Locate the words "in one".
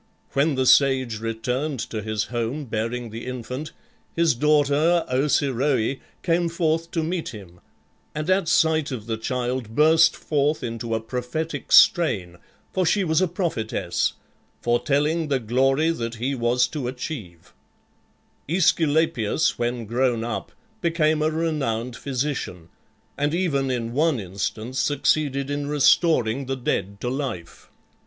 23.69-24.19